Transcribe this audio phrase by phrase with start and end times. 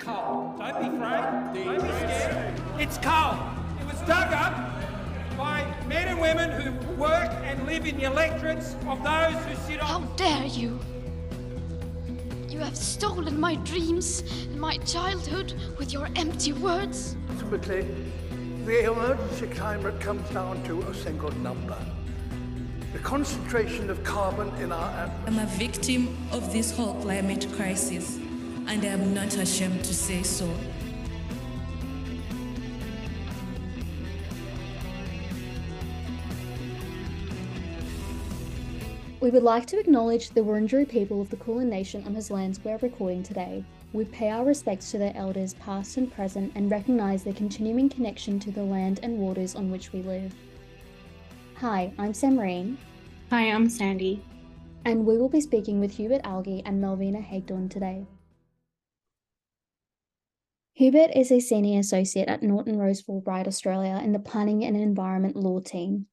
[0.00, 0.54] coal.
[0.58, 1.64] Don't be afraid.
[1.64, 2.60] Don't be scared.
[2.78, 3.36] It's coal.
[3.80, 4.56] It was dug up
[5.36, 9.80] by men and women who work and live in the electorates of those who sit
[9.80, 9.86] on.
[9.86, 10.78] How dare you?
[12.48, 17.16] You have stolen my dreams and my childhood with your empty words.
[17.30, 17.86] Ultimately,
[18.64, 21.78] the emergency climate comes down to a single number.
[22.92, 25.24] The concentration of carbon in our atmosphere.
[25.26, 28.18] I'm a victim of this whole climate crisis,
[28.68, 30.48] and I'm not ashamed to say so.
[39.20, 42.58] We would like to acknowledge the Wurundjeri people of the Kulin Nation on whose lands
[42.64, 43.62] we're recording today.
[43.92, 48.40] We pay our respects to their elders, past and present, and recognise their continuing connection
[48.40, 50.34] to the land and waters on which we live.
[51.56, 52.78] Hi, I'm Samarine,
[53.30, 54.24] Hi, I'm Sandy.
[54.86, 58.06] and we will be speaking with Hubert Algie and Malvina Hagedorn today.
[60.80, 65.36] Hubert is a senior associate at Norton Rose Fulbright Australia in the Planning and Environment
[65.36, 66.06] Law team.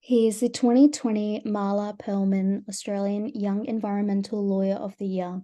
[0.00, 5.42] He is the 2020 Marla Perlman Australian Young Environmental Lawyer of the Year.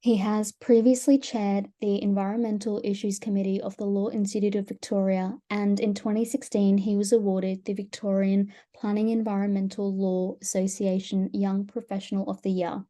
[0.00, 5.80] He has previously chaired the Environmental Issues Committee of the Law Institute of Victoria, and
[5.80, 12.50] in 2016 he was awarded the Victorian Planning Environmental Law Association Young Professional of the
[12.50, 12.84] Year.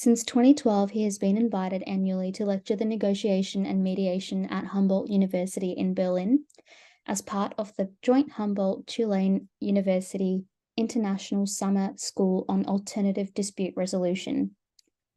[0.00, 5.10] Since 2012, he has been invited annually to lecture the negotiation and mediation at Humboldt
[5.10, 6.44] University in Berlin
[7.08, 10.44] as part of the joint Humboldt Tulane University
[10.76, 14.52] International Summer School on Alternative Dispute Resolution.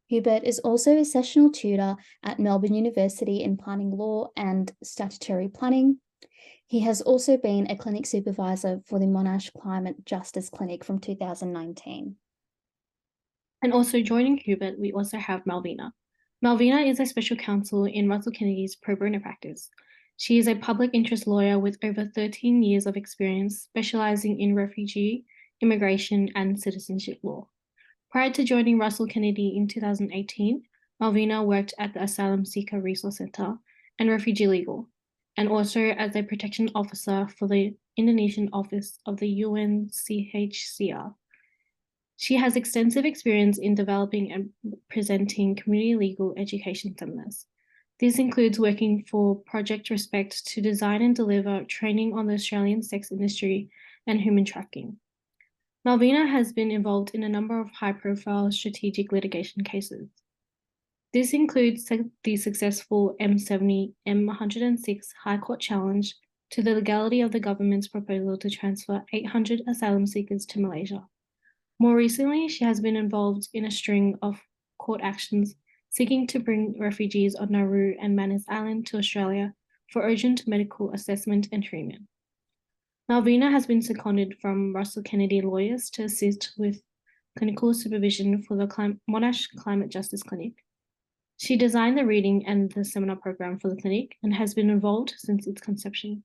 [0.07, 5.99] Hubert is also a sessional tutor at Melbourne University in planning law and statutory planning.
[6.65, 12.15] He has also been a clinic supervisor for the Monash Climate Justice Clinic from 2019.
[13.61, 15.91] And also joining Hubert, we also have Malvina.
[16.43, 19.69] Malvina is a special counsel in Russell Kennedy's pro bono practice.
[20.17, 25.25] She is a public interest lawyer with over 13 years of experience specializing in refugee,
[25.61, 27.47] immigration, and citizenship law.
[28.09, 30.63] Prior to joining Russell Kennedy in 2018,
[31.01, 33.55] Malvina worked at the Asylum Seeker Resource Center
[33.99, 34.89] and Refugee Legal,
[35.37, 41.13] and also as a protection officer for the Indonesian office of the UNHCR.
[42.21, 44.51] She has extensive experience in developing and
[44.91, 47.47] presenting community legal education seminars.
[47.99, 53.11] This includes working for Project Respect to design and deliver training on the Australian sex
[53.11, 53.71] industry
[54.05, 54.97] and human trafficking.
[55.83, 60.07] Malvina has been involved in a number of high profile strategic litigation cases.
[61.13, 61.89] This includes
[62.23, 66.13] the successful M70 M106 High Court challenge
[66.51, 71.03] to the legality of the government's proposal to transfer 800 asylum seekers to Malaysia.
[71.81, 74.39] More recently, she has been involved in a string of
[74.77, 75.55] court actions
[75.89, 79.55] seeking to bring refugees on Nauru and Manus Island to Australia
[79.91, 82.03] for urgent medical assessment and treatment.
[83.09, 86.79] Malvina has been seconded from Russell Kennedy lawyers to assist with
[87.35, 90.53] clinical supervision for the Clim- Monash Climate Justice Clinic.
[91.37, 95.15] She designed the reading and the seminar program for the clinic and has been involved
[95.17, 96.23] since its conception.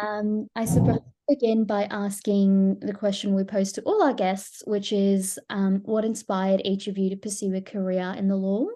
[0.00, 4.92] Um, I suppose begin by asking the question we pose to all our guests, which
[4.92, 8.66] is um, what inspired each of you to pursue a career in the law?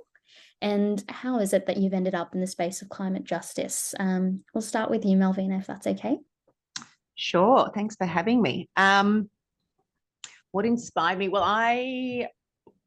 [0.62, 3.92] And how is it that you've ended up in the space of climate justice?
[3.98, 6.18] Um, we'll start with you, Malvina, if that's okay.
[7.16, 7.70] Sure.
[7.74, 8.68] Thanks for having me.
[8.76, 9.28] Um,
[10.52, 11.28] what inspired me?
[11.28, 12.28] Well, I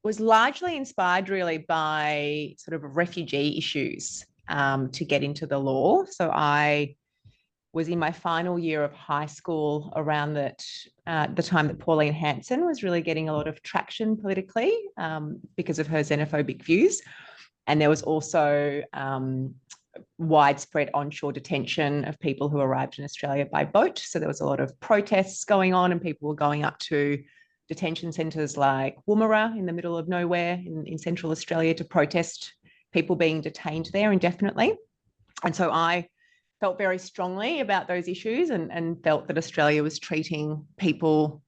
[0.03, 6.05] was largely inspired really by sort of refugee issues um, to get into the law.
[6.05, 6.95] So I
[7.73, 10.63] was in my final year of high school around that
[11.05, 15.39] uh, the time that Pauline Hanson was really getting a lot of traction politically um,
[15.55, 17.01] because of her xenophobic views.
[17.67, 19.53] And there was also um,
[20.17, 23.99] widespread onshore detention of people who arrived in Australia by boat.
[23.99, 27.21] So there was a lot of protests going on, and people were going up to
[27.67, 32.53] detention centres like Woomera in the middle of nowhere in, in central Australia to protest
[32.93, 34.75] people being detained there indefinitely.
[35.43, 36.07] And so I
[36.59, 41.41] felt very strongly about those issues and, and felt that Australia was treating people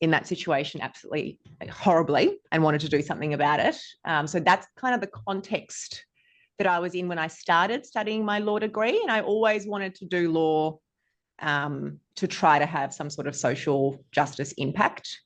[0.00, 1.38] in that situation absolutely
[1.70, 3.76] horribly and wanted to do something about it.
[4.04, 6.04] Um, so that's kind of the context
[6.58, 9.00] that I was in when I started studying my law degree.
[9.00, 10.78] And I always wanted to do law
[11.40, 15.18] um, to try to have some sort of social justice impact.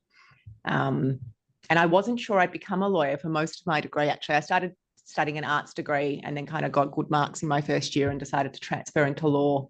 [0.64, 1.20] Um,
[1.68, 4.08] and I wasn't sure I'd become a lawyer for most of my degree.
[4.08, 4.72] Actually, I started
[5.10, 8.10] studying an arts degree and then kind of got good marks in my first year
[8.10, 9.68] and decided to transfer into law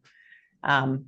[0.63, 1.07] um,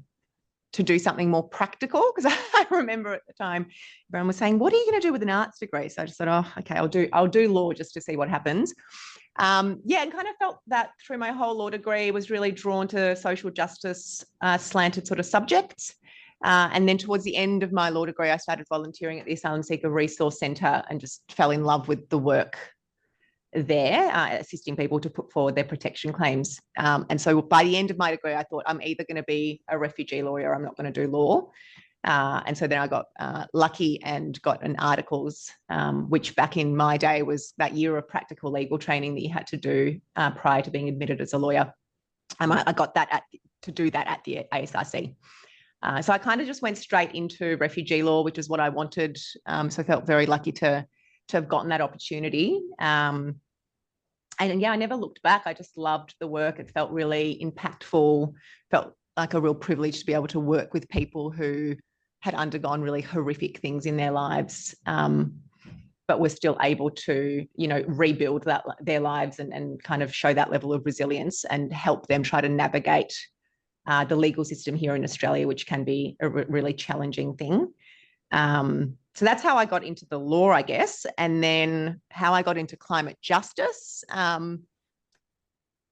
[0.73, 2.13] to do something more practical.
[2.15, 3.67] Because I remember at the time
[4.11, 6.07] everyone was saying, "What are you going to do with an arts degree?" So I
[6.07, 8.75] just thought, "Oh, okay, I'll do I'll do law just to see what happens."
[9.39, 12.87] Um, yeah, and kind of felt that through my whole law degree was really drawn
[12.89, 15.95] to social justice uh, slanted sort of subjects.
[16.45, 19.35] Uh, and then towards the end of my law degree, I started volunteering at the
[19.35, 22.59] Asylum Seeker Resource Centre and just fell in love with the work
[23.55, 26.61] there, uh, assisting people to put forward their protection claims.
[26.79, 29.23] Um, and so by the end of my degree, I thought I'm either going to
[29.25, 31.51] be a refugee lawyer or I'm not going to do law.
[32.05, 36.57] Uh, and so then I got uh, lucky and got an articles, um, which back
[36.57, 40.01] in my day was that year of practical legal training that you had to do
[40.17, 41.73] uh, prior to being admitted as a lawyer.
[42.41, 43.23] Um, I, I got that at,
[43.63, 45.15] to do that at the ASRC.
[45.83, 48.69] Uh, so I kind of just went straight into refugee law, which is what I
[48.69, 49.19] wanted.
[49.47, 50.87] Um, so I felt very lucky to
[51.33, 52.61] to have gotten that opportunity.
[52.79, 53.37] Um,
[54.39, 55.43] and yeah, I never looked back.
[55.45, 56.59] I just loved the work.
[56.59, 58.33] It felt really impactful.
[58.71, 61.77] Felt like a real privilege to be able to work with people who
[62.21, 65.35] had undergone really horrific things in their lives, um,
[66.09, 70.15] but were still able to, you know, rebuild that their lives and, and kind of
[70.15, 73.15] show that level of resilience and help them try to navigate
[73.87, 77.73] uh, the legal system here in Australia, which can be a really challenging thing.
[78.31, 82.43] Um, so that's how I got into the law, I guess, and then how I
[82.43, 84.05] got into climate justice.
[84.11, 84.65] Um,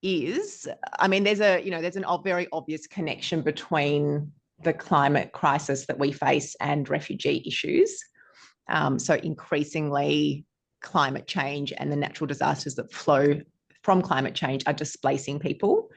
[0.02, 0.66] is
[0.98, 4.32] i mean there's a you know there's an very obvious connection between
[4.62, 7.98] the climate crisis that we face and refugee issues.
[8.68, 10.44] Um, so, increasingly,
[10.80, 13.40] climate change and the natural disasters that flow
[13.82, 15.88] from climate change are displacing people.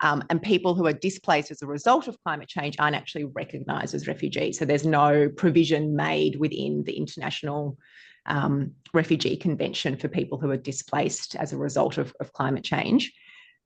[0.00, 3.94] Um, and people who are displaced as a result of climate change aren't actually recognised
[3.94, 4.58] as refugees.
[4.58, 7.78] So, there's no provision made within the international
[8.26, 13.12] um, refugee convention for people who are displaced as a result of, of climate change.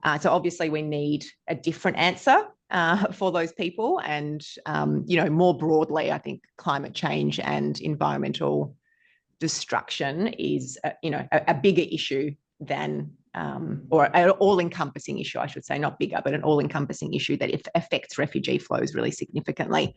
[0.02, 4.00] Uh, so obviously we need a different answer uh, for those people.
[4.04, 8.76] And, um, you know, more broadly, I think climate change and environmental
[9.40, 15.38] destruction is, a, you know, a, a bigger issue than, um, or an all-encompassing issue,
[15.38, 19.94] I should say, not bigger, but an all-encompassing issue that affects refugee flows really significantly.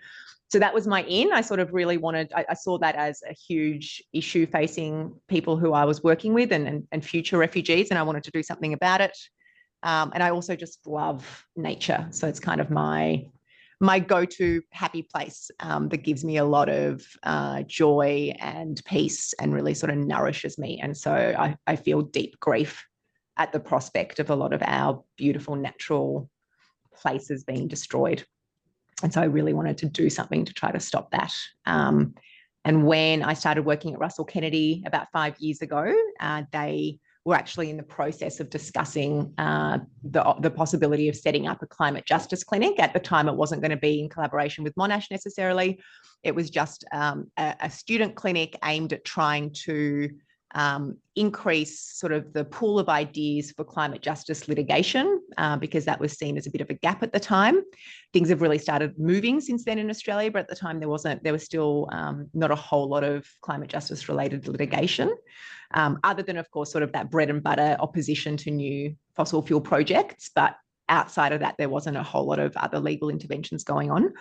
[0.51, 1.33] So that was my in.
[1.33, 5.57] I sort of really wanted, I, I saw that as a huge issue facing people
[5.57, 8.43] who I was working with and, and, and future refugees, and I wanted to do
[8.43, 9.17] something about it.
[9.81, 12.07] Um, and I also just love nature.
[12.11, 13.25] So it's kind of my
[13.79, 19.33] my go-to happy place um, that gives me a lot of uh, joy and peace
[19.41, 20.79] and really sort of nourishes me.
[20.81, 22.85] And so I, I feel deep grief
[23.37, 26.29] at the prospect of a lot of our beautiful natural
[26.95, 28.23] places being destroyed.
[29.01, 31.33] And so I really wanted to do something to try to stop that.
[31.65, 32.15] Um,
[32.65, 37.35] and when I started working at Russell Kennedy about five years ago, uh, they we're
[37.35, 42.05] actually in the process of discussing uh, the, the possibility of setting up a climate
[42.05, 42.79] justice clinic.
[42.79, 45.79] At the time, it wasn't going to be in collaboration with Monash necessarily.
[46.23, 50.09] It was just um, a, a, student clinic aimed at trying to
[50.55, 55.99] um, increase sort of the pool of ideas for climate justice litigation uh, because that
[55.99, 57.61] was seen as a bit of a gap at the time.
[58.13, 61.23] Things have really started moving since then in Australia, but at the time there wasn't,
[61.23, 65.13] there was still um, not a whole lot of climate justice related litigation
[65.73, 69.41] um, other than, of course, sort of that bread and butter opposition to new fossil
[69.41, 70.29] fuel projects.
[70.33, 70.55] But
[70.89, 74.13] outside of that, there wasn't a whole lot of other legal interventions going on.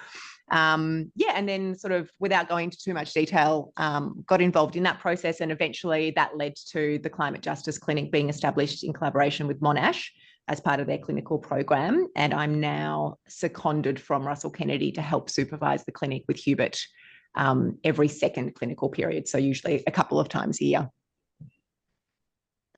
[0.50, 4.76] Um, yeah, and then sort of without going into too much detail, um, got involved
[4.76, 8.92] in that process, and eventually that led to the Climate Justice Clinic being established in
[8.92, 10.08] collaboration with Monash
[10.48, 12.08] as part of their clinical program.
[12.16, 16.78] And I'm now seconded from Russell Kennedy to help supervise the clinic with Hubert
[17.34, 20.90] um, every second clinical period, so usually a couple of times a year.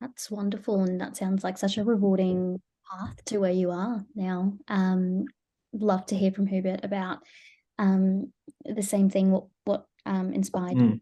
[0.01, 0.83] That's wonderful.
[0.83, 2.61] And that sounds like such a rewarding
[2.91, 4.53] path to where you are now.
[4.69, 5.25] Um,
[5.73, 7.19] love to hear from Hubert about
[7.79, 8.33] um,
[8.65, 9.31] the same thing.
[9.31, 11.01] What, what um, inspired mm.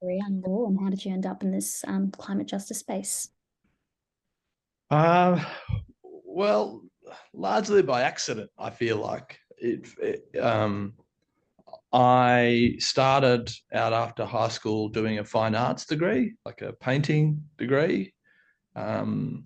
[0.00, 3.28] career in law and how did you end up in this um, climate justice space?
[4.90, 5.42] Uh,
[6.02, 6.82] well,
[7.32, 10.94] largely by accident, I feel like it, it um,
[11.92, 18.14] I started out after high school doing a fine arts degree, like a painting degree.
[18.74, 19.44] Um,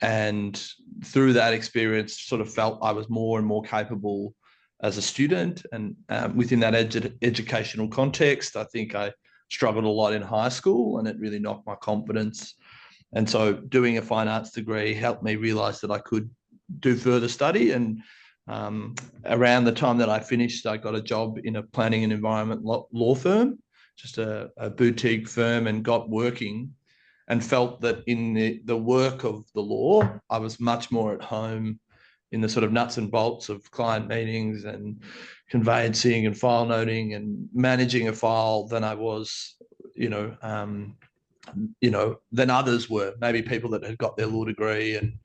[0.00, 0.60] and
[1.04, 4.34] through that experience, sort of felt I was more and more capable
[4.82, 5.64] as a student.
[5.72, 9.12] And um, within that edu educational context, I think I
[9.50, 12.54] struggled a lot in high school and it really knocked my confidence.
[13.14, 16.30] And so doing a fine arts degree helped me realize that I could
[16.80, 17.72] do further study.
[17.72, 18.00] And
[18.48, 18.94] um,
[19.26, 22.64] around the time that I finished, I got a job in a planning and environment
[22.64, 23.58] law firm,
[23.96, 26.72] just a, a boutique firm, and got working
[27.28, 31.22] and felt that in the, the work of the law, I was much more at
[31.22, 31.78] home
[32.32, 35.02] in the sort of nuts and bolts of client meetings and
[35.48, 39.56] conveyancing and file noting and managing a file than I was,
[39.94, 40.96] you know, um,
[41.80, 43.14] you know, than others were.
[43.20, 45.18] Maybe people that had got their law degree and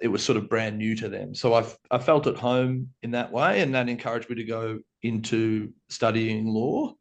[0.00, 1.34] it was sort of brand new to them.
[1.34, 4.80] So I I felt at home in that way, and that encouraged me to go
[5.02, 6.94] into studying law.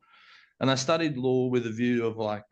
[0.60, 2.44] And I studied law with a view of like,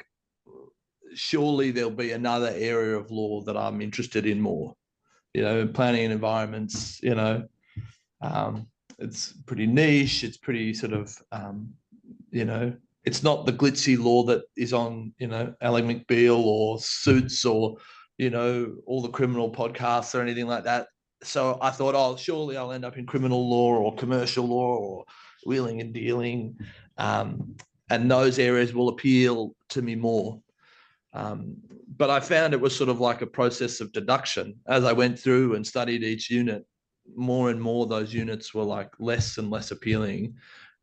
[1.13, 4.75] surely there'll be another area of law that I'm interested in more.
[5.34, 7.02] You know, planning and environments.
[7.02, 7.48] You know,
[8.22, 8.68] um,
[9.00, 10.24] it's pretty niche.
[10.24, 11.74] It's pretty sort of, um,
[12.32, 12.74] you know,
[13.06, 17.78] it's not the glitzy law that is on, you know, Ally McBeal or Suits or,
[18.18, 20.88] you know, all the criminal podcasts or anything like that.
[21.22, 25.06] So I thought, oh, surely I'll end up in criminal law or commercial law or
[25.46, 26.58] wheeling and dealing.
[26.98, 27.56] Um,
[27.90, 30.42] and those areas will appeal to me more.
[31.13, 31.58] Um,
[32.03, 35.17] but I found it was sort of like a process of deduction as I went
[35.17, 36.65] through and studied each unit.
[37.15, 40.36] More and more, those units were like less and less appealing,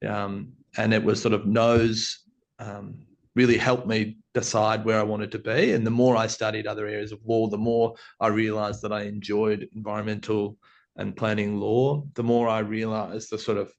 [0.09, 2.21] um, and it was sort of nose
[2.59, 5.73] um, really helped me decide where I wanted to be.
[5.73, 9.03] And the more I studied other areas of law, the more I realized that I
[9.03, 10.57] enjoyed environmental
[10.97, 12.03] and planning law.
[12.15, 13.71] The more I realized the sort of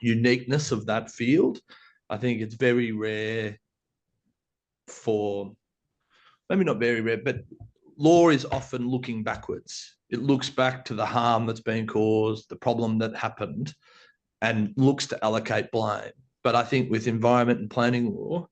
[0.00, 1.58] uniqueness of that field.
[2.08, 3.58] I think it's very rare
[4.86, 5.56] for
[6.48, 7.44] maybe not very rare, but
[7.96, 9.96] law is often looking backwards.
[10.10, 13.74] It looks back to the harm that's been caused, the problem that happened,
[14.42, 16.10] and looks to allocate blame.
[16.42, 18.48] But I think with environment and planning law,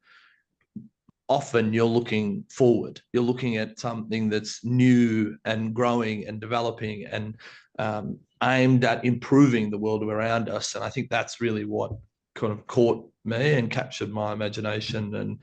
[1.28, 3.00] often you're looking forward.
[3.12, 7.36] You're looking at something that's new and growing and developing and
[7.78, 10.74] um, aimed at improving the world around us.
[10.74, 11.92] And I think that's really what
[12.34, 15.38] kind of caught me and captured my imagination and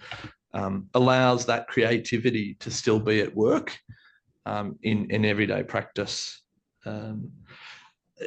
[0.53, 3.77] um, allows that creativity to still be at work
[4.45, 6.41] um, in in everyday practice.
[6.85, 7.31] Um,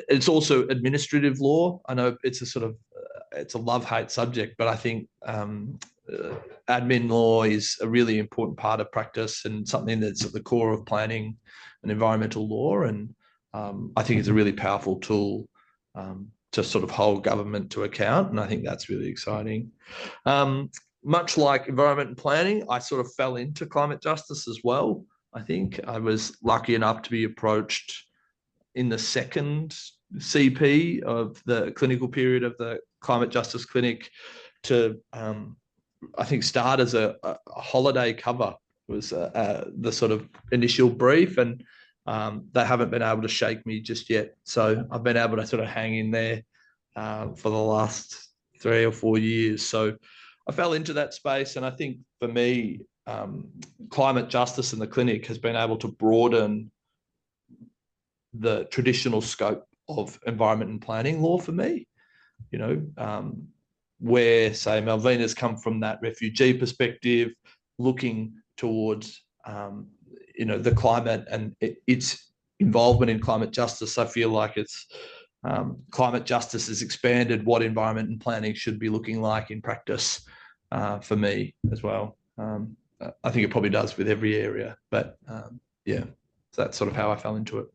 [0.08, 1.80] it's also administrative law.
[1.86, 5.08] I know it's a sort of uh, it's a love hate subject, but I think
[5.26, 5.78] um,
[6.12, 6.34] uh,
[6.68, 10.72] admin law is a really important part of practice and something that's at the core
[10.72, 11.36] of planning
[11.82, 12.82] and environmental law.
[12.82, 13.14] And
[13.54, 15.48] um, I think it's a really powerful tool
[15.94, 18.30] um, to sort of hold government to account.
[18.30, 19.70] And I think that's really exciting.
[20.26, 20.70] Um,
[21.04, 25.04] much like environment and planning, I sort of fell into climate justice as well.
[25.35, 28.04] I think I was lucky enough to be approached
[28.75, 29.76] in the second
[30.16, 34.11] CP of the clinical period of the climate justice clinic
[34.64, 35.56] to, um,
[36.18, 38.54] I think, start as a, a holiday cover
[38.88, 41.64] it was uh, uh, the sort of initial brief, and
[42.06, 44.35] um, they haven't been able to shake me just yet.
[44.44, 46.42] So I've been able to sort of hang in there
[46.97, 48.28] uh, for the last
[48.61, 49.64] three or four years.
[49.64, 49.97] So
[50.49, 53.49] I fell into that space, and I think for me, um,
[53.90, 56.70] climate justice in the clinic has been able to broaden
[58.34, 61.87] the traditional scope of environment and planning law for me.
[62.50, 63.49] You know, um,
[64.00, 67.32] where say Malvina's come from that refugee perspective,
[67.78, 69.88] looking towards um,
[70.37, 73.99] you know the climate and it, its involvement in climate justice.
[73.99, 74.87] I feel like it's
[75.44, 80.22] um, climate justice has expanded what environment and planning should be looking like in practice
[80.70, 82.16] uh, for me as well.
[82.38, 82.76] Um,
[83.25, 86.04] I think it probably does with every area, but um, yeah,
[86.52, 87.66] so that's sort of how I fell into it.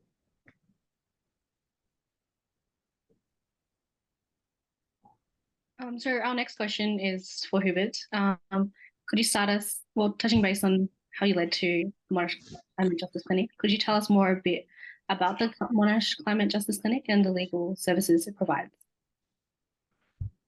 [5.79, 7.97] Um, so our next question is for Hubert.
[8.13, 8.71] Um,
[9.07, 13.49] could you start us, well, touching base on how you led to Climate Justice Clinic?
[13.57, 14.65] Could you tell us more a bit
[15.09, 18.71] about the Monash Climate Justice Clinic and the legal services it provides?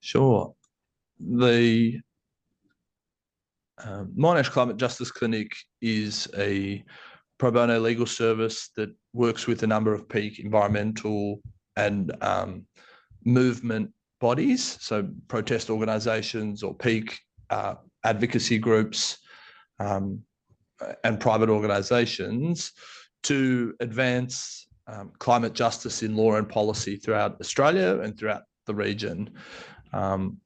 [0.01, 0.53] Sure.
[1.19, 1.99] The
[3.83, 6.83] um, Monash Climate Justice Clinic is a
[7.37, 11.41] pro bono legal service that works with a number of peak environmental
[11.77, 12.65] and um,
[13.23, 17.17] movement bodies, so protest organisations or peak
[17.49, 19.19] uh, advocacy groups
[19.79, 20.21] um,
[21.03, 22.73] and private organisations
[23.23, 29.29] to advance um, climate justice in law and policy throughout Australia and throughout the region.
[29.93, 30.37] Um,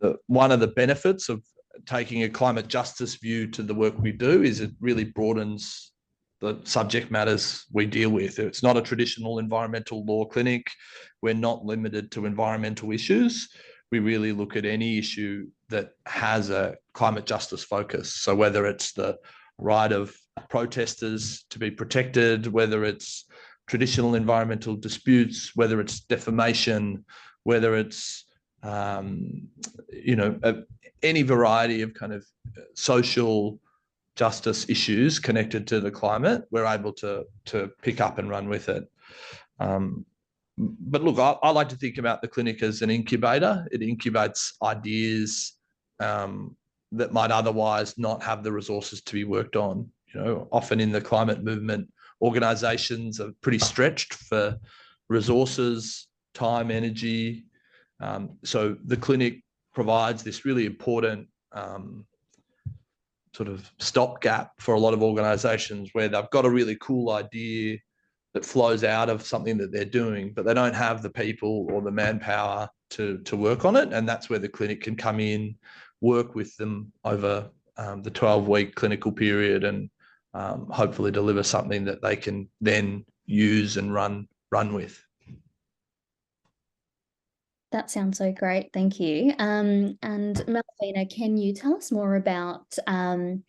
[0.00, 1.42] the, one of the benefits of
[1.86, 5.92] taking a climate justice view to the work we do is it really broadens
[6.40, 8.38] the subject matters we deal with.
[8.38, 10.70] It's not a traditional environmental law clinic.
[11.20, 13.48] We're not limited to environmental issues.
[13.92, 18.14] We really look at any issue that has a climate justice focus.
[18.14, 19.18] So whether it's the
[19.58, 20.14] right of
[20.48, 23.26] protesters to be protected, whether it's
[23.66, 27.04] traditional environmental disputes, whether it's defamation,
[27.44, 28.24] whether it's
[28.62, 29.48] um,
[29.92, 30.56] you know a,
[31.02, 32.24] any variety of kind of
[32.74, 33.58] social
[34.16, 38.68] justice issues connected to the climate, we're able to to pick up and run with
[38.68, 38.84] it.
[39.58, 40.04] Um,
[40.58, 43.66] but look, I, I, like to think about the clinic as an incubator.
[43.72, 45.56] It incubates ideas
[46.00, 46.56] um,
[46.92, 49.88] that might otherwise not have the resources to be worked on.
[50.14, 54.58] You know, often in the climate movement, organizations are pretty stretched for
[55.08, 57.44] resources, time, energy.
[58.00, 59.42] Um, so the clinic
[59.74, 62.06] provides this really important um,
[63.34, 67.78] sort of stopgap for a lot of organizations where they've got a really cool idea
[68.34, 71.82] that flows out of something that they're doing, but they don't have the people or
[71.82, 73.92] the manpower to to work on it.
[73.92, 75.56] And that's where the clinic can come in,
[76.00, 79.90] work with them over um, the 12 week clinical period and
[80.34, 85.02] um, hopefully deliver something that they can then use and run run with.
[87.72, 88.72] That sounds so great.
[88.72, 89.32] Thank you.
[89.38, 93.44] Um, and Malvina, can you tell us more about, um,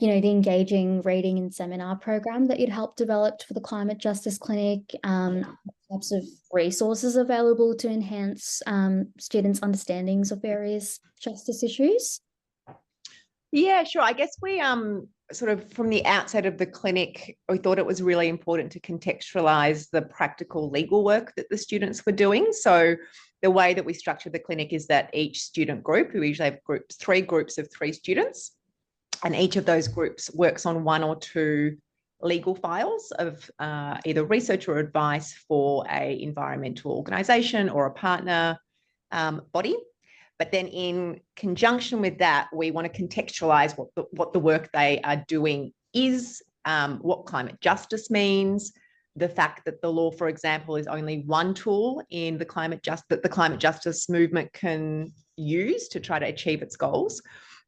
[0.00, 3.98] you know, the engaging reading and seminar program that you'd helped develop for the Climate
[3.98, 4.96] Justice Clinic?
[5.04, 5.58] Um,
[5.90, 6.22] types of
[6.52, 12.20] resources available to enhance um, students' understandings of various justice issues?
[13.50, 14.02] Yeah, sure.
[14.02, 17.86] I guess we um sort of from the outset of the clinic, we thought it
[17.86, 22.52] was really important to contextualize the practical legal work that the students were doing.
[22.52, 22.96] So
[23.42, 26.62] the way that we structure the clinic is that each student group, we usually have
[26.64, 28.52] groups, three groups of three students,
[29.24, 31.76] and each of those groups works on one or two
[32.20, 38.58] legal files of uh, either research or advice for a environmental organization or a partner
[39.12, 39.76] um, body.
[40.38, 44.70] But then in conjunction with that, we want to contextualize what the, what the work
[44.72, 48.72] they are doing is, um, what climate justice means,
[49.16, 53.04] the fact that the law, for example, is only one tool in the climate just
[53.08, 57.20] that the climate justice movement can use to try to achieve its goals.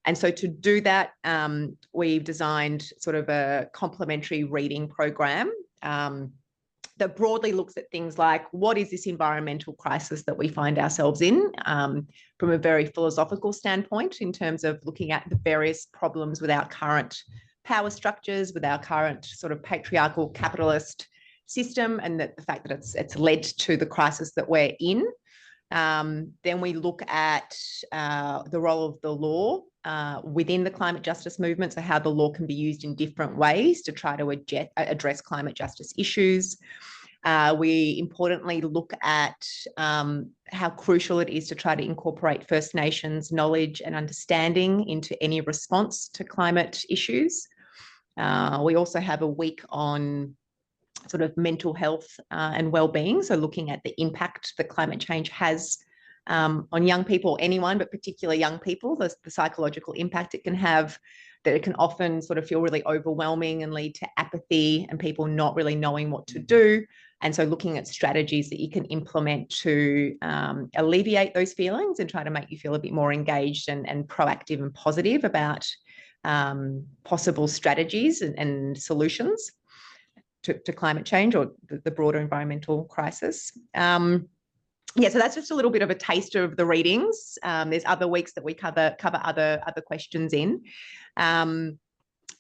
[0.07, 6.33] And so to do that, um, we've designed sort of a complementary reading program um,
[7.01, 11.23] that broadly looks at things like what is this environmental crisis that we find ourselves
[11.23, 12.07] in um,
[12.39, 16.69] from a very philosophical standpoint in terms of looking at the various problems with our
[16.69, 17.23] current
[17.65, 21.09] power structures, with our current sort of patriarchal capitalist
[21.47, 25.05] system, and that the fact that it's it's led to the crisis that we're in.
[25.73, 27.57] Um, then we look at
[27.93, 32.09] uh, the role of the law uh, within the climate justice movement, so how the
[32.09, 34.31] law can be used in different ways to try to
[34.77, 36.57] address climate justice issues.
[37.25, 42.75] Uh, we importantly look at um, how crucial it is to try to incorporate First
[42.75, 47.47] Nations knowledge and understanding into any response to climate issues.
[48.17, 50.35] Uh, we also have a week on
[51.09, 55.29] sort of mental health uh, and well-being, so looking at the impact that climate change
[55.29, 55.79] has
[56.27, 60.55] um, on young people, anyone, but particularly young people, the, the psychological impact it can
[60.55, 60.99] have,
[61.45, 65.27] that it can often sort of feel really overwhelming and lead to apathy and people
[65.27, 66.85] not really knowing what to do.
[67.23, 72.09] And so looking at strategies that you can implement to um, alleviate those feelings and
[72.09, 75.69] try to make you feel a bit more engaged and, and proactive and positive about
[76.25, 79.53] um, possible strategies and, and solutions
[80.43, 83.53] to, to, climate change or the, the broader environmental crisis.
[83.75, 84.29] Um,
[84.97, 87.39] yeah, so that's just a little bit of a taster of the readings.
[87.43, 90.63] Um, there's other weeks that we cover cover other other questions in.
[91.17, 91.79] Um,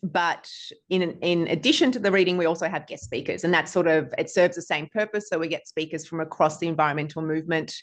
[0.03, 0.51] but
[0.89, 4.15] in in addition to the reading, we also have guest speakers, and that sort of
[4.17, 5.29] it serves the same purpose.
[5.29, 7.75] So we get speakers from across the environmental movement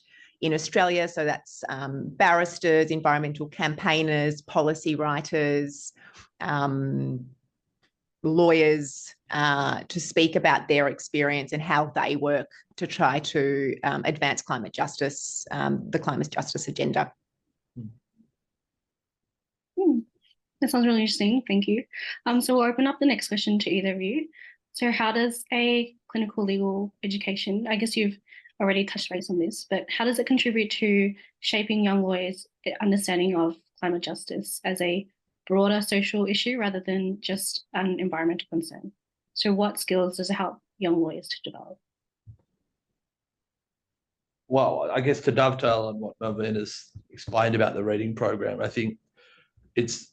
[0.42, 1.08] in Australia.
[1.08, 5.94] So that's um, barristers, environmental campaigners, policy writers,
[6.42, 7.26] um,
[8.24, 14.04] lawyers, uh, to speak about their experience and how they work to try to um,
[14.06, 17.12] advance climate justice, um, the climate justice agenda.
[20.62, 21.44] That sounds really interesting.
[21.48, 21.84] Thank you.
[22.26, 24.28] Um, so we'll open up the next question to either of you.
[24.74, 28.18] So how does a clinical legal education, I guess you've
[28.60, 32.48] already touched base on this, but how does it contribute to shaping young lawyers'
[32.82, 35.08] understanding of climate justice as a
[35.48, 38.92] broader social issue rather than just an environmental concern?
[39.34, 41.78] So what skills does it help young lawyers to develop?
[44.48, 48.68] Well, I guess to dovetail on what Melvin has explained about the reading program, I
[48.68, 48.98] think
[49.76, 50.12] it's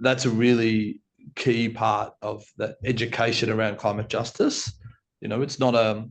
[0.00, 1.00] that's a really
[1.36, 4.72] key part of the education around climate justice.
[5.20, 6.08] You know, it's not a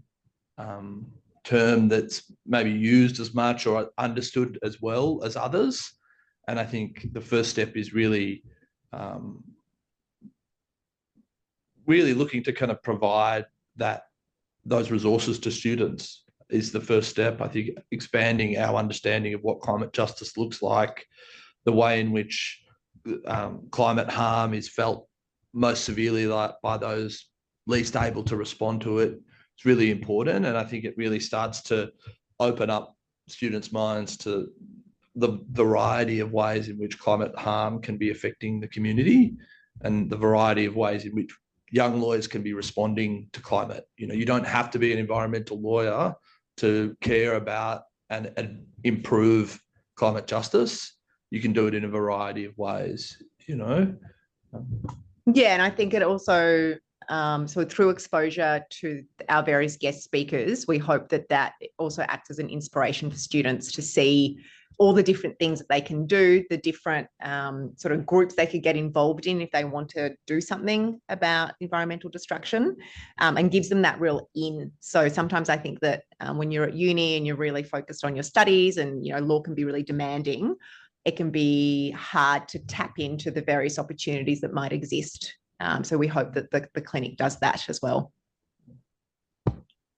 [0.57, 1.07] um,
[1.43, 5.93] term that's maybe used as much or understood as well as others.
[6.47, 8.43] And I think the first step is really,
[8.93, 9.43] um,
[11.85, 13.45] really looking to kind of provide
[13.77, 14.03] that
[14.65, 17.41] those resources to students is the first step.
[17.41, 21.05] I think expanding our understanding of what climate justice looks like,
[21.65, 22.61] the way in which
[23.25, 25.07] um, climate harm is felt
[25.53, 27.27] most severely like by those
[27.67, 29.19] least able to respond to it.
[29.55, 31.91] It's really important, and I think it really starts to
[32.39, 32.95] open up
[33.27, 34.47] students' minds to
[35.15, 39.33] the variety of ways in which climate harm can be affecting the community
[39.81, 41.31] and the variety of ways in which
[41.69, 43.85] young lawyers can be responding to climate.
[43.97, 46.13] You know, you don't have to be an environmental lawyer
[46.57, 49.59] to care about and, and improve
[49.95, 50.97] climate justice.
[51.31, 53.95] You can do it in a variety of ways, you know.
[55.33, 56.75] Yeah, and I think it also
[57.09, 62.31] um, so through exposure to our various guest speakers, we hope that that also acts
[62.31, 64.39] as an inspiration for students to see
[64.77, 68.47] all the different things that they can do, the different um, sort of groups they
[68.47, 72.75] could get involved in if they want to do something about environmental destruction
[73.19, 74.71] um, and gives them that real in.
[74.79, 78.15] So sometimes I think that um, when you're at uni and you're really focused on
[78.15, 80.55] your studies and, you know, law can be really demanding,
[81.05, 85.35] it can be hard to tap into the various opportunities that might exist.
[85.59, 88.11] Um, so we hope that the, the clinic does that as well.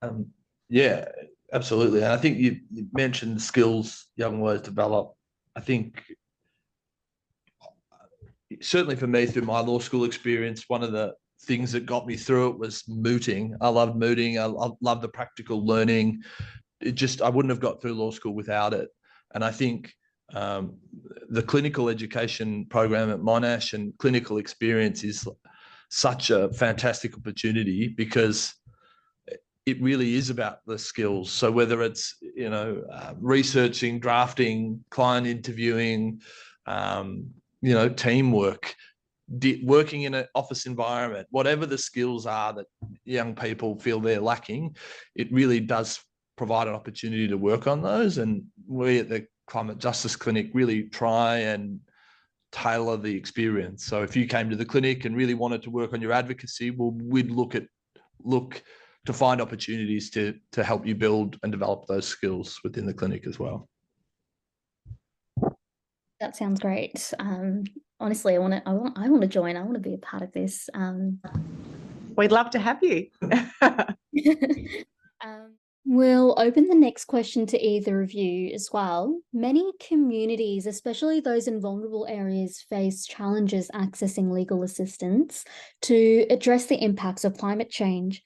[0.02, 0.28] Um,
[0.70, 1.06] yeah,
[1.52, 2.04] absolutely.
[2.04, 5.14] And I think you, you mentioned the skills young lawyers develop.
[5.56, 6.04] I think
[8.62, 11.14] certainly for me through my law school experience, one of the
[11.44, 13.56] things that got me through it was mooting.
[13.62, 14.40] I loved mooting.
[14.40, 16.24] I, I love the practical learning.
[16.82, 18.90] It just I wouldn't have got through law school without it.
[19.34, 19.94] And I think
[20.34, 20.76] um,
[21.30, 25.28] the clinical education program at Monash and clinical experience is
[25.90, 28.54] such a fantastic opportunity because
[29.66, 31.32] it really is about the skills.
[31.32, 36.22] So whether it's you know uh, researching, drafting, client interviewing,
[36.66, 37.28] um,
[37.62, 38.76] you know teamwork,
[39.64, 42.66] working in an office environment, whatever the skills are that
[43.06, 44.76] young people feel they're lacking,
[45.16, 46.02] it really does
[46.36, 48.18] provide an opportunity to work on those.
[48.18, 51.80] And we at the Climate Justice Clinic really try and
[52.52, 53.86] tailor the experience.
[53.86, 56.72] So if you came to the clinic and really wanted to work on your advocacy,
[56.72, 57.68] well, we'd look at
[58.24, 58.64] look
[59.06, 63.28] to find opportunities to to help you build and develop those skills within the clinic
[63.28, 63.70] as well.
[66.20, 67.14] That sounds great.
[67.20, 67.66] Um,
[68.00, 68.68] honestly, I want to.
[68.68, 68.98] I want.
[68.98, 69.56] I want to join.
[69.56, 70.68] I want to be a part of this.
[70.74, 71.20] Um,
[72.18, 73.06] We'd love to have you.
[75.22, 79.20] um, we'll open the next question to either of you as well.
[79.34, 85.46] Many communities, especially those in vulnerable areas, face challenges accessing legal assistance
[85.84, 88.24] to address the impacts of climate change.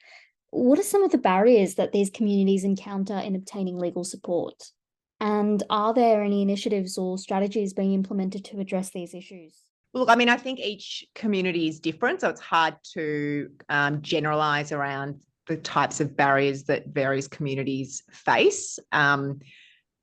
[0.51, 4.71] What are some of the barriers that these communities encounter in obtaining legal support?
[5.19, 9.55] And are there any initiatives or strategies being implemented to address these issues?
[9.93, 14.71] Look, I mean, I think each community is different, so it's hard to um, generalize
[14.71, 18.79] around the types of barriers that various communities face.
[18.91, 19.39] Um,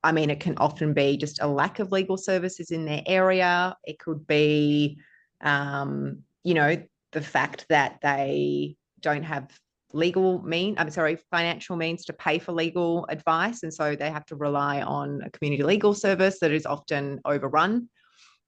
[0.03, 3.75] I mean, it can often be just a lack of legal services in their area.
[3.83, 4.99] It could be,
[5.41, 6.81] um, you know,
[7.11, 9.49] the fact that they don't have
[9.93, 14.25] legal mean i'm sorry financial means to pay for legal advice and so they have
[14.25, 17.87] to rely on a community legal service that is often overrun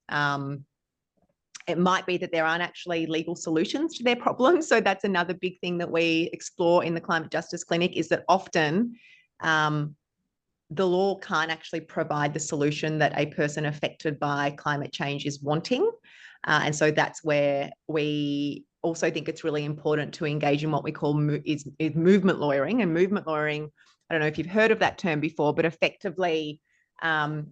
[0.09, 0.65] um,
[1.67, 5.33] it might be that there aren't actually legal solutions to their problems so that's another
[5.33, 8.95] big thing that we explore in the climate justice clinic is that often
[9.41, 9.95] um,
[10.69, 15.41] the law can't actually provide the solution that a person affected by climate change is
[15.41, 15.89] wanting
[16.45, 20.83] uh, and so that's where we also think it's really important to engage in what
[20.83, 22.81] we call mo- is, is movement lawyering.
[22.81, 23.71] And movement lawyering,
[24.09, 26.61] I don't know if you've heard of that term before, but effectively
[27.01, 27.47] um,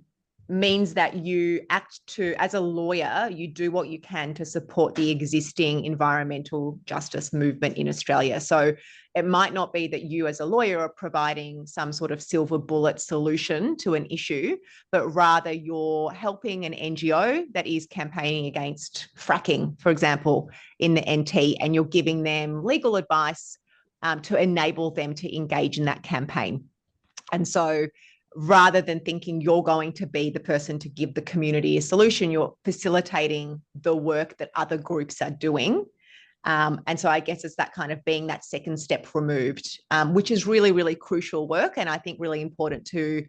[0.47, 4.93] means that you act to, as a lawyer, you do what you can to support
[4.93, 8.39] the existing environmental justice movement in Australia.
[8.39, 8.75] So
[9.15, 12.57] it might not be that you, as a lawyer, are providing some sort of silver
[12.57, 14.57] bullet solution to an issue,
[14.91, 21.01] but rather you're helping an NGO that is campaigning against fracking, for example, in the
[21.09, 23.57] NT, and you're giving them legal advice
[24.03, 26.65] um, to enable them to engage in that campaign.
[27.31, 27.87] And so
[28.35, 32.29] rather than thinking you're going to be the person to give the community a solution,
[32.29, 35.85] you're facilitating the work that other groups are doing.
[36.43, 40.13] Um, and so I guess it's that kind of being that second step removed, um,
[40.13, 41.73] which is really, really crucial work.
[41.77, 43.25] And I think really important to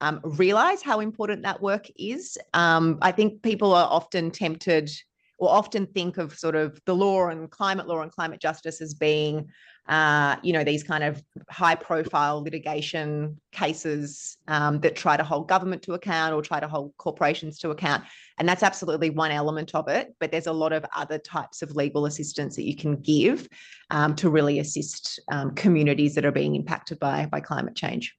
[0.00, 2.38] um, realize how important that work is.
[2.54, 4.90] Um, I think people are often tempted
[5.38, 8.94] or often think of sort of the law and climate law and climate justice as
[8.94, 9.48] being
[9.88, 15.48] uh, you know, these kind of high profile litigation cases um, that try to hold
[15.48, 18.04] government to account or try to hold corporations to account.
[18.38, 20.14] And that's absolutely one element of it.
[20.20, 23.48] But there's a lot of other types of legal assistance that you can give
[23.90, 28.14] um, to really assist um, communities that are being impacted by, by climate change.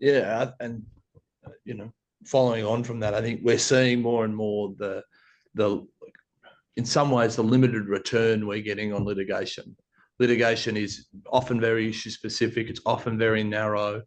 [0.00, 0.50] Yeah.
[0.58, 0.84] And,
[1.64, 1.92] you know,
[2.26, 5.02] following on from that, I think we're seeing more and more the,
[5.54, 5.86] the
[6.76, 9.76] in some ways the limited return we're getting on litigation.
[10.18, 12.68] litigation is often very issue specific.
[12.68, 14.02] It's often very narrow.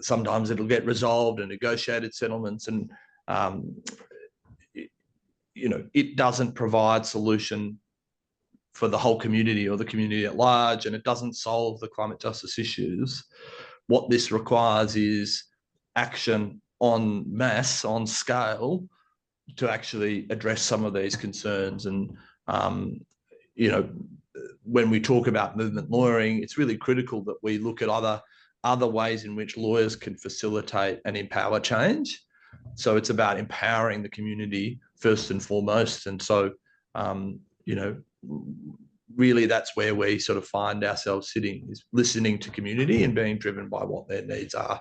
[0.00, 2.90] Sometimes it'll get resolved and negotiated settlements, and
[3.28, 3.74] um,
[4.74, 4.90] it-
[5.54, 7.78] you know it doesn't provide solution
[8.74, 12.20] for the whole community or the community at large, and it doesn't solve the climate
[12.20, 13.24] justice issues.
[13.86, 15.44] What this requires is
[15.96, 18.84] action on mass, on scale,
[19.56, 21.86] to actually address some of these concerns.
[21.86, 23.00] And um,
[23.54, 23.88] you know,
[24.62, 28.20] when we talk about movement lawyering, it's really critical that we look at other
[28.64, 32.24] other ways in which lawyers can facilitate and empower change.
[32.74, 36.06] So it's about empowering the community first and foremost.
[36.06, 36.52] And so,
[36.94, 37.96] um, you know,
[39.14, 43.38] really that's where we sort of find ourselves sitting is listening to community and being
[43.38, 44.80] driven by what their needs are.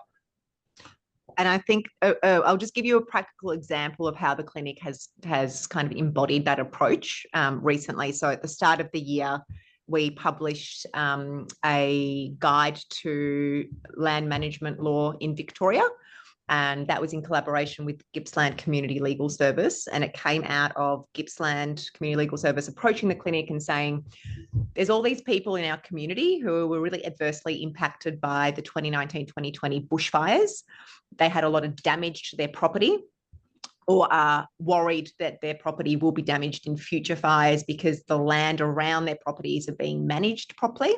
[1.38, 4.43] And I think uh, uh, I'll just give you a practical example of how the
[4.43, 8.12] clinic has has kind of embodied that approach um, recently.
[8.12, 9.39] So at the start of the year,
[9.88, 15.88] we published um, a guide to land management law in Victoria.
[16.49, 19.88] And that was in collaboration with Gippsland Community Legal Service.
[19.88, 24.05] And it came out of Gippsland Community Legal Service approaching the clinic and saying,
[24.73, 29.25] there's all these people in our community who were really adversely impacted by the 2019
[29.25, 30.63] 2020 bushfires.
[31.17, 32.97] They had a lot of damage to their property
[33.88, 38.62] or are worried that their property will be damaged in future fires because the land
[38.62, 40.93] around their properties are being managed properly.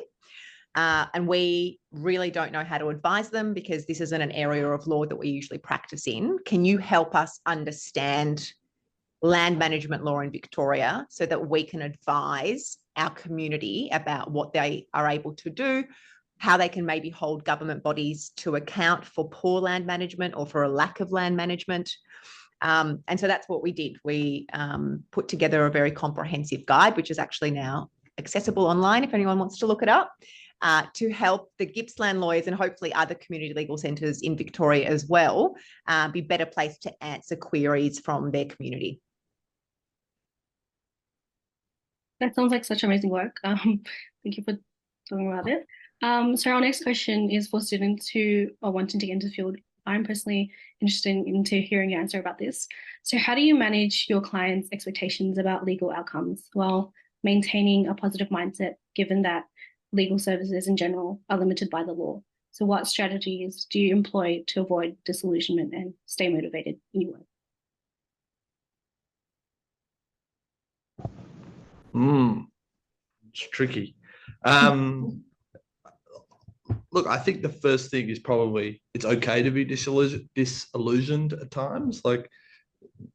[0.74, 4.68] Uh, and we really don't know how to advise them because this isn't an area
[4.68, 6.38] of law that we usually practice in.
[6.46, 8.52] Can you help us understand
[9.22, 14.86] land management law in Victoria so that we can advise our community about what they
[14.94, 15.84] are able to do,
[16.38, 20.62] how they can maybe hold government bodies to account for poor land management or for
[20.62, 21.90] a lack of land management?
[22.62, 23.96] Um, and so that's what we did.
[24.04, 29.14] We um, put together a very comprehensive guide, which is actually now accessible online if
[29.14, 30.12] anyone wants to look it up
[30.62, 35.06] uh, to help the Gippsland lawyers and hopefully other community legal centres in Victoria as
[35.06, 35.54] well
[35.86, 39.00] uh, be better placed to answer queries from their community.
[42.20, 43.38] That sounds like such amazing work.
[43.44, 43.82] Um,
[44.22, 44.58] thank you for
[45.08, 45.66] talking about it.
[46.02, 49.32] Um, so our next question is for students who are wanting to get into the
[49.32, 49.56] field.
[49.86, 52.68] I'm personally interested in, into hearing your answer about this.
[53.02, 56.92] So how do you manage your clients' expectations about legal outcomes while
[57.22, 59.44] maintaining a positive mindset, given that
[59.92, 62.22] legal services in general are limited by the law?
[62.52, 67.22] So what strategies do you employ to avoid disillusionment and stay motivated in your work?
[71.94, 72.46] Mm,
[73.30, 73.94] it's tricky.
[74.44, 75.24] Um,
[76.92, 81.50] look, I think the first thing is probably it's okay to be disillusioned, disillusioned at
[81.50, 82.02] times.
[82.04, 82.28] Like,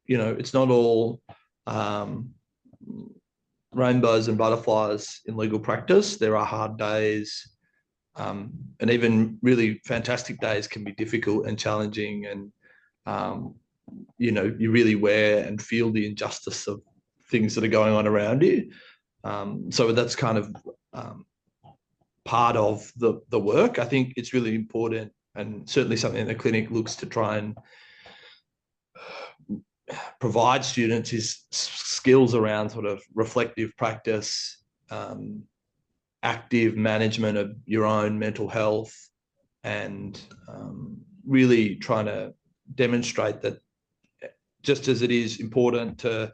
[0.06, 1.22] you know, it's not all
[1.68, 2.34] um,
[3.76, 6.18] rainbows and butterflies in legal practice.
[6.18, 7.52] There are hard days,
[8.16, 12.26] um, and even really fantastic days can be difficult and challenging.
[12.26, 12.52] And
[13.06, 13.56] um,
[14.18, 16.82] you know, you really wear and feel the injustice of
[17.30, 18.72] things that are going on around you.
[19.24, 20.56] Um, so that's kind of
[20.94, 21.26] um,
[22.24, 23.78] part of the the work.
[23.78, 27.58] I think it's really important, and certainly something the clinic looks to try and
[30.20, 31.44] provide students is
[32.06, 35.42] skills around sort of reflective practice, um,
[36.22, 38.94] active management of your own mental health,
[39.64, 42.32] and um, really trying to
[42.76, 43.60] demonstrate that
[44.62, 46.32] just as it is important to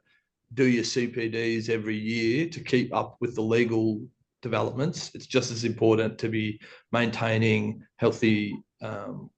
[0.56, 4.02] do your CPDs every year to keep up with the legal
[4.42, 6.60] developments, it's just as important to be
[6.92, 9.30] maintaining healthy um,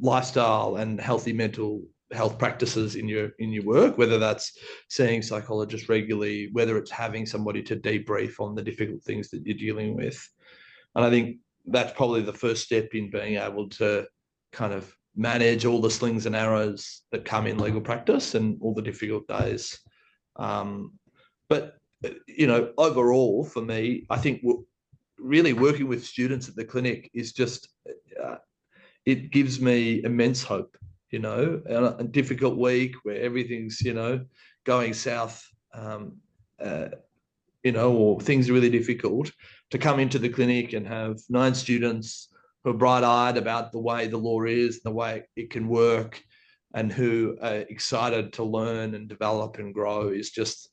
[0.00, 1.82] lifestyle and healthy mental
[2.14, 4.56] health practices in your in your work whether that's
[4.88, 9.56] seeing psychologists regularly whether it's having somebody to debrief on the difficult things that you're
[9.56, 10.18] dealing with.
[10.94, 14.06] And i think that's probably the first step in being able to
[14.52, 18.74] kind of manage all the slings and arrows that come in legal practice and all
[18.74, 19.78] the difficult days.
[20.36, 20.98] Um,
[21.48, 21.78] but
[22.26, 24.42] you know overall for me i think
[25.18, 27.68] really working with students at the clinic is just
[28.22, 28.36] uh,
[29.06, 30.76] it gives me immense hope
[31.14, 34.14] you know, a, a difficult week where everything's, you know,
[34.64, 35.36] going south,
[35.72, 36.16] um,
[36.58, 36.88] uh,
[37.62, 39.30] you know, or things are really difficult,
[39.70, 42.30] to come into the clinic and have nine students
[42.64, 46.20] who are bright-eyed about the way the law is, the way it can work,
[46.74, 50.68] and who are excited to learn and develop and grow is just,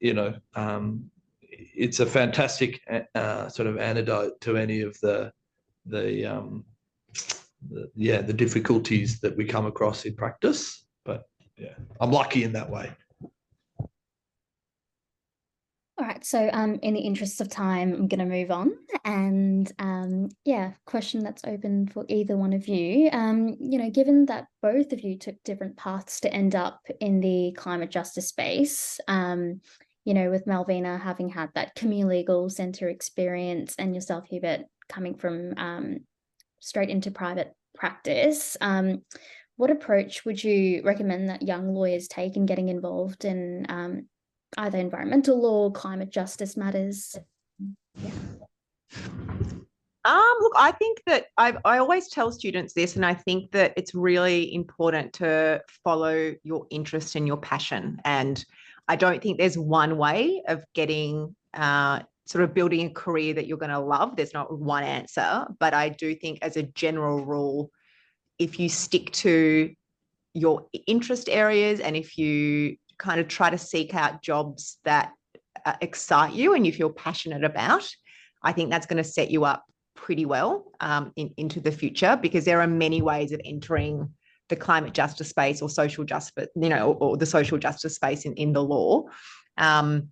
[0.00, 1.10] you know, um,
[1.84, 2.80] it's a fantastic
[3.14, 5.30] uh, sort of antidote to any of the
[5.84, 6.64] the um,
[7.70, 11.24] the, yeah the difficulties that we come across in practice but
[11.56, 12.90] yeah i'm lucky in that way
[15.98, 18.72] All right, so um, in the interest of time, I'm going to move on.
[19.04, 23.10] And um, yeah, question that's open for either one of you.
[23.12, 27.20] Um, you know, given that both of you took different paths to end up in
[27.20, 29.60] the climate justice space, um,
[30.04, 35.14] you know, with Malvina having had that community legal centre experience and yourself, Hubert, coming
[35.14, 35.98] from um,
[36.62, 39.02] straight into private practice, um,
[39.56, 44.06] what approach would you recommend that young lawyers take in getting involved in um,
[44.56, 47.16] either environmental law, climate justice matters?
[47.96, 48.10] Yeah.
[50.04, 53.72] Um, look, I think that I, I always tell students this, and I think that
[53.76, 58.00] it's really important to follow your interest and your passion.
[58.04, 58.44] And
[58.88, 63.46] I don't think there's one way of getting uh, sort of building a career that
[63.46, 64.16] you're going to love.
[64.16, 67.70] There's not one answer, but I do think as a general rule,
[68.38, 69.74] if you stick to
[70.34, 75.12] your interest areas and if you kind of try to seek out jobs that
[75.66, 77.88] uh, excite you and you feel passionate about,
[78.42, 82.18] I think that's going to set you up pretty well um, in, into the future
[82.20, 84.08] because there are many ways of entering
[84.48, 88.24] the climate justice space or social justice, you know, or, or the social justice space
[88.24, 89.04] in, in the law.
[89.58, 90.10] Um,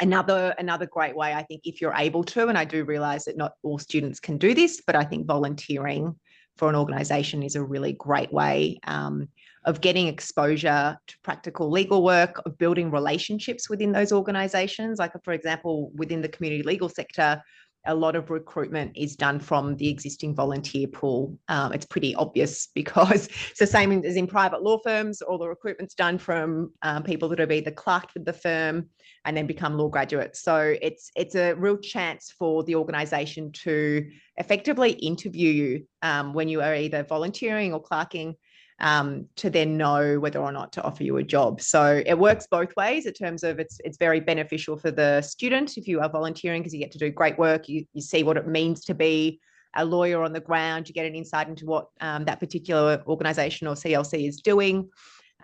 [0.00, 3.36] another another great way, I think, if you're able to, and I do realize that
[3.36, 6.16] not all students can do this, but I think volunteering
[6.56, 9.28] for an organization is a really great way um,
[9.64, 14.98] of getting exposure to practical legal work, of building relationships within those organizations.
[14.98, 17.42] Like, for example, within the community legal sector,
[17.86, 21.38] a lot of recruitment is done from the existing volunteer pool.
[21.48, 25.22] Um, it's pretty obvious because it's the same as in private law firms.
[25.22, 28.88] All the recruitment's done from um, people that have either clerked with the firm
[29.24, 30.42] and then become law graduates.
[30.42, 36.48] So it's it's a real chance for the organisation to effectively interview you um, when
[36.48, 38.34] you are either volunteering or clerking
[38.82, 41.60] um, to then know whether or not to offer you a job.
[41.60, 45.78] So it works both ways in terms of it's it's very beneficial for the student
[45.78, 47.68] if you are volunteering because you get to do great work.
[47.68, 49.40] You you see what it means to be
[49.74, 50.88] a lawyer on the ground.
[50.88, 54.90] You get an insight into what um, that particular organisation or CLC is doing.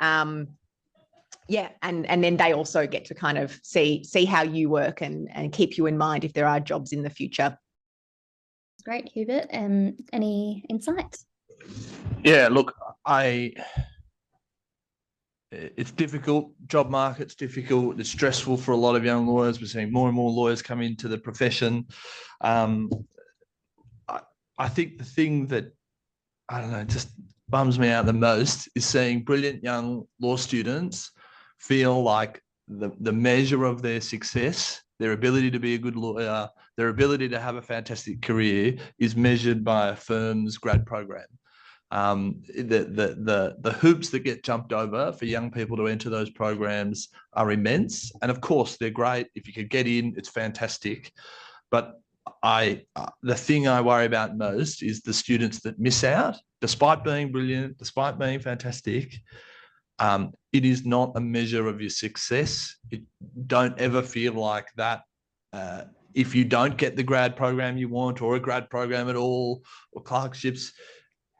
[0.01, 0.49] Um,
[1.47, 5.01] yeah, and and then they also get to kind of see see how you work
[5.01, 7.57] and and keep you in mind if there are jobs in the future.
[8.85, 9.47] Great, Hubert.
[9.53, 11.28] Um, any insights?
[12.25, 13.53] Yeah, look, I
[15.51, 16.53] it's difficult.
[16.67, 17.99] Job market's difficult.
[17.99, 19.61] It's stressful for a lot of young lawyers.
[19.61, 21.87] We're seeing more and more lawyers come into the profession.
[22.43, 22.91] Um,
[24.09, 24.21] I,
[24.59, 25.73] I think the thing that
[26.49, 27.11] I don't know just
[27.49, 31.13] bums me out the most is seeing brilliant young law students
[31.59, 36.49] feel like the, the measure of their success, their ability to be a good lawyer,
[36.77, 41.27] their ability to have a fantastic career is measured by a firm's grad program
[41.91, 46.11] um, the, the, the, the hoops that get jumped over for young people to enter
[46.11, 48.13] those programs are immense.
[48.21, 49.29] And of course, they're great.
[49.35, 51.13] If you could get in, it's fantastic.
[51.71, 51.95] But
[52.43, 57.05] I, uh, the thing I worry about most is the students that miss out, despite
[57.05, 59.15] being brilliant, despite being fantastic.
[59.99, 62.77] Um, it is not a measure of your success.
[62.91, 63.03] It,
[63.47, 65.03] don't ever feel like that.
[65.53, 69.17] Uh, if you don't get the grad program you want, or a grad program at
[69.17, 70.73] all, or clerkships,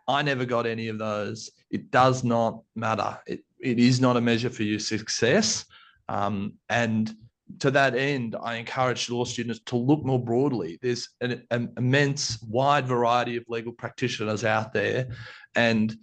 [0.09, 1.51] I never got any of those.
[1.71, 3.19] It does not matter.
[3.27, 5.67] It, it is not a measure for your success.
[6.09, 7.15] Um, and
[7.61, 10.79] to that end, I encourage law students to look more broadly.
[10.81, 15.09] There's an, an, immense, wide variety of legal practitioners out there.
[15.55, 15.97] And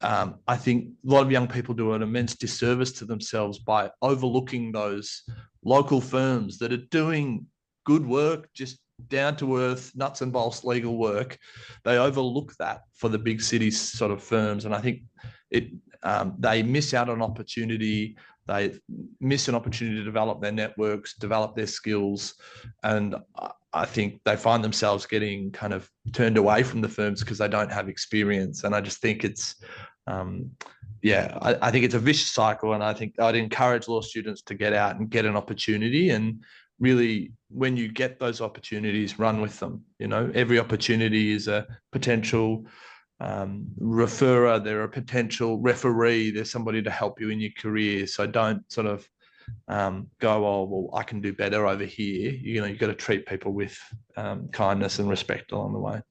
[0.00, 3.90] um, I think a lot of young people do an immense disservice to themselves by
[4.02, 5.22] overlooking those
[5.64, 7.46] local firms that are doing
[7.84, 11.38] good work, just down to earth, nuts and bolts legal work.
[11.84, 15.02] They overlook that for the big city sort of firms, and I think
[15.50, 15.68] it
[16.02, 18.16] um, they miss out on opportunity.
[18.46, 18.78] They
[19.20, 22.34] miss an opportunity to develop their networks, develop their skills,
[22.82, 23.16] and
[23.72, 27.48] I think they find themselves getting kind of turned away from the firms because they
[27.48, 28.64] don't have experience.
[28.64, 29.56] And I just think it's
[30.06, 30.50] um,
[31.02, 34.42] yeah, I, I, think it's a vicious cycle, and I think I'd encourage law students
[34.42, 36.44] to get out and get an opportunity and
[36.78, 40.30] really when you get those opportunities run with them you know?
[40.34, 42.66] Every opportunity is a potential
[43.18, 48.06] um, referrer they're a potential referee there's somebody to help you in your career.
[48.06, 49.08] So don't sort of
[49.68, 52.32] um, go oh well i can do better over here.
[52.32, 53.78] You know you've got to treat people with
[54.16, 56.02] um, kindness and respect along the way.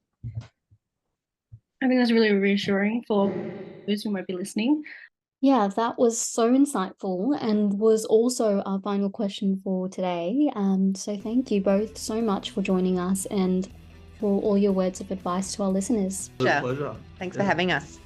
[1.84, 3.32] I think that's really reassuring for
[3.88, 4.84] those who might be listening
[5.46, 10.50] yeah, that was so insightful and was also our final question for today.
[10.56, 13.72] Um, so thank you both so much for joining us and
[14.20, 16.32] for all your words of advice to our listeners.
[16.40, 16.96] Pleasure.
[17.20, 17.44] Thanks yeah.
[17.44, 18.00] for having us.